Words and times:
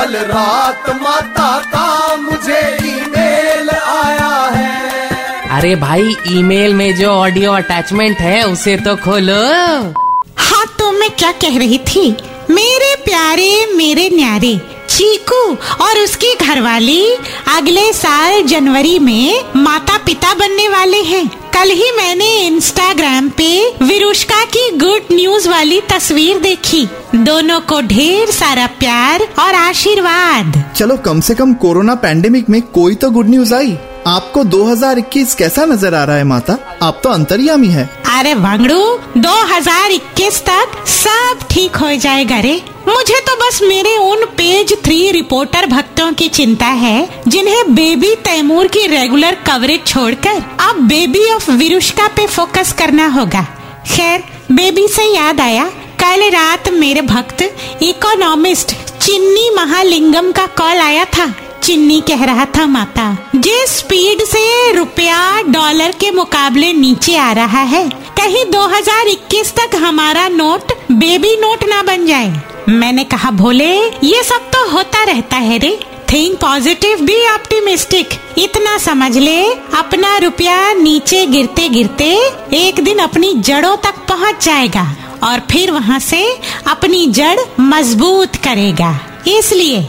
कल 0.00 0.14
रात 0.16 0.88
माता 1.02 1.48
का 1.72 2.16
मुझे 2.16 2.60
ईमेल 2.84 3.70
आया 3.70 4.28
है। 4.54 5.48
अरे 5.48 5.74
भाई 5.76 6.14
ईमेल 6.28 6.74
में 6.74 6.94
जो 6.96 7.08
ऑडियो 7.08 7.52
अटैचमेंट 7.52 8.18
है 8.18 8.42
उसे 8.42 8.76
तो 8.76 8.94
खोलो। 8.96 9.34
हाँ 10.38 10.64
तो 10.78 10.90
मैं 10.92 11.10
क्या 11.10 11.32
कह 11.32 11.58
रही 11.58 11.78
थी? 11.78 12.10
मेरे 12.50 12.94
प्यारे 13.04 13.66
मेरे 13.76 14.08
न्यारे 14.12 14.56
चीकू 14.88 15.42
और 15.84 15.98
उसकी 15.98 16.34
घरवाली 16.36 17.04
अगले 17.56 17.92
साल 17.92 18.42
जनवरी 18.42 18.98
में 18.98 19.52
माता 19.56 19.98
पिता 19.98 20.34
बनने 20.34 20.68
वाले 20.68 21.02
हैं। 21.02 21.24
कल 21.54 21.70
ही 21.70 21.90
मैंने 21.96 22.26
इंस्टाग्राम 22.40 23.28
पे 23.28 23.50
विरुष्का 23.82 24.44
की 24.46 24.70
गुड 24.78 25.12
न्यूज़ 25.12 25.48
वाली 25.48 25.80
तस्वीर 25.90 26.38
देखी। 26.38 26.86
दोनों 27.16 27.60
को 27.60 27.80
ढेर 27.82 28.30
सारा 28.30 28.66
प्यार 28.78 29.26
और 29.38 29.54
आशीर्वाद। 29.54 30.62
चलो 30.76 30.96
कम 30.96 31.20
से 31.20 31.34
कम 31.34 31.54
कोरोना 31.54 31.94
पैंडेमिक 31.94 32.48
में 32.48 32.60
कोई 32.62 32.94
तो 32.94 33.10
गुड 33.10 33.28
न्यूज़ 33.28 33.54
आई। 33.54 33.76
आपको 34.06 34.44
2021 34.44 35.34
कैसा 35.34 35.64
नज़र 35.64 35.94
आ 35.94 36.04
रहा 36.04 36.16
है 36.16 36.24
माता? 36.24 36.58
आप 36.82 37.00
तो 37.04 37.10
अंतर्यामी 37.10 37.68
है। 37.68 37.88
अरे 38.08 38.34
वांगड़ू 38.34 38.82
2021 39.18 40.40
तक 40.40 40.84
सब 40.88 41.46
ठीक 41.50 41.76
हो 41.76 41.94
जाएगा 41.96 42.38
रे। 42.40 42.60
मुझे 42.88 43.20
तो 43.20 43.34
बस 43.36 43.60
मेरे 43.62 43.96
उन 43.96 44.24
पेज 44.36 44.72
थ्री 44.84 45.10
रिपोर्टर 45.10 45.66
भक्तों 45.66 46.12
की 46.12 46.28
चिंता 46.28 46.66
है 46.66 47.22
जिन्हें 47.28 47.74
बेबी 47.74 48.14
तैमूर 48.24 48.66
की 48.66 48.86
रेगुलर 48.86 49.34
कवरेज 49.46 49.86
छोड़कर 49.86 50.42
अब 50.70 50.76
बेबी 50.76 51.32
ऑफ़ 51.32 51.50
विरुष्का 51.50 52.06
पे 52.08 52.26
फोकस 52.26 52.72
करना 52.72 53.06
होगा। 53.06 53.42
खैर 53.90 54.22
बेबी 54.52 54.88
से 54.88 55.04
याद 55.04 55.40
आया, 55.40 55.64
कल 56.00 56.30
रात 56.30 56.68
मेरे 56.68 57.00
भक्त 57.00 57.42
इकोनॉमिस्ट 57.82 58.72
चिन्नी 59.00 59.50
महालिंगम 59.56 60.32
का 60.32 60.46
कॉल 60.46 60.78
आया 60.78 61.04
था। 61.04 61.34
चिन्नी 61.62 62.00
कह 62.00 62.24
रहा 62.24 62.44
था, 62.44 62.66
माता 62.66 63.30
जिस 63.36 63.76
स्पीड 63.78 64.24
से 64.24 64.72
रुपया 64.72 65.42
डॉलर 65.42 65.92
के 65.92 66.10
मुकाबले 66.10 66.72
नीचे 66.72 67.16
आ 67.16 67.32
रहा 67.32 67.62
है। 67.62 67.88
कहीं 67.88 68.44
2021 68.44 69.52
तक 69.52 69.76
हमारा 69.76 70.28
नोट 70.28 70.72
बेबी 70.92 71.36
नोट 71.36 71.68
ना 71.68 71.82
बन 71.82 72.06
जाए। 72.06 72.40
मैंने 72.68 73.04
कहा, 73.04 73.30
भोले, 73.30 73.76
ये 73.86 74.22
सब 74.22 74.50
तो 74.50 74.70
होता 74.70 75.04
रहता 75.04 75.36
है 75.36 75.58
रे। 75.58 75.78
थिंक 76.12 76.38
पॉजिटिव 76.40 77.00
बी 77.00 77.16
ऑप्टिमिस्टिक 77.28 78.08
इतना 78.38 78.78
समझ 78.78 79.16
ले 79.16 79.42
अपना 79.52 80.16
रुपया 80.18 80.72
नीचे 80.72 81.26
गिरते 81.26 81.68
गिरते 81.68 82.06
एक 82.56 82.80
दिन 82.84 82.98
अपनी 82.98 83.32
जड़ों 83.34 83.76
तक 83.76 83.98
पहुँच 84.08 84.44
जाएगा 84.44 84.84
और 85.22 85.40
फिर 85.50 85.70
वहाँ 85.70 85.98
से 85.98 86.22
अपनी 86.66 87.06
जड़ 87.06 87.38
मज़बूत 87.60 88.36
करेगा। 88.36 88.90
इसलिए। 89.28 89.88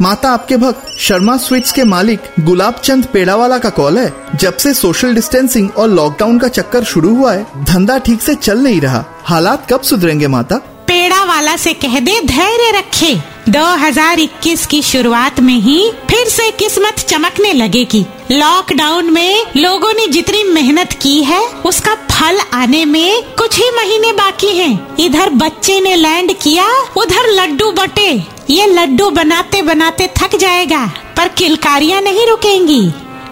माता 0.00 0.30
आपके 0.30 0.56
भक्त 0.56 0.96
शर्मा 1.00 1.36
स्वीट्स 1.36 1.72
के 1.72 1.84
मालिक 1.84 2.20
गुलाब 2.40 2.74
चंद 2.74 3.06
पेड़ावाला 3.06 3.58
का 3.58 3.70
कॉल 3.70 3.98
है। 3.98 4.12
जब 4.34 4.56
से 4.56 4.74
सोशल 4.74 5.14
डिस्टेंसिंग 5.14 5.70
और 5.76 5.88
लॉकडाउन 5.88 6.38
का 6.38 6.48
चक्कर 6.48 6.84
शुरू 6.84 7.14
हुआ 7.16 7.32
है 7.32 7.64
धंधा 7.64 7.98
ठीक 7.98 8.22
से 8.22 8.34
चल 8.34 8.58
नहीं 8.58 8.80
रहा। 8.80 9.04
हालात 9.24 9.66
कब 9.72 9.82
सुधरेंगे 9.82 10.26
माता? 10.28 10.56
पेड़ा 10.86 11.24
वाला 11.24 11.56
से 11.56 11.72
कह 11.72 12.00
दे 12.00 12.20
धैर्य 12.20 12.78
रखे। 12.78 13.33
2021 13.48 14.66
की 14.66 14.82
शुरुआत 14.82 15.40
में 15.40 15.54
ही 15.54 15.90
फिर 16.10 16.28
से 16.28 16.50
किस्मत 16.50 17.00
चमकने 17.08 17.52
लगेगी। 17.52 18.06
लॉकडाउन 18.32 19.10
में 19.10 19.44
लोगों 19.56 19.92
ने 19.92 20.06
जितनी 20.06 20.42
मेहनत 20.42 20.92
की 20.92 21.22
है, 21.22 21.40
उसका 21.66 21.94
फल 21.94 22.38
आने 22.54 22.84
में 22.84 23.22
कुछ 23.22 23.56
ही 23.56 23.70
महीने 23.70 24.12
बाकी 24.12 24.46
हैं। 24.46 24.96
इधर 24.96 25.30
बच्चे 25.30 25.80
ने 25.80 25.94
लैंड 25.96 26.32
किया, 26.42 26.66
उधर 26.96 27.30
लड्डू 27.30 27.70
बटे। 27.72 28.10
ये 28.50 28.66
लड्डू 28.66 29.10
बनाते 29.10 29.62
बनाते 29.62 30.10
थक 30.18 30.36
जाएगा, 30.36 30.86
पर 31.16 31.28
किलकारियाँ 31.28 32.00
नहीं 32.00 32.26
रुकेंगी। 32.26 32.82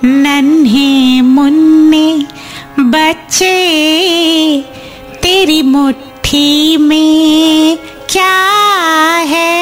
नन्हे 0.05 1.23
मुन्ने, 1.23 2.27
बच्चे, 2.81 3.55
तेरी 5.23 5.63
मुट्ठी 5.63 6.77
में 6.77 7.79
क्या 8.11 8.33
है? 9.29 9.62